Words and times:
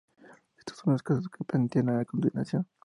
Estos 0.57 0.77
son 0.79 0.93
los 0.93 1.03
casos 1.03 1.29
que 1.29 1.37
se 1.37 1.43
plantean 1.43 1.89
a 1.89 2.03
continuación. 2.05 2.65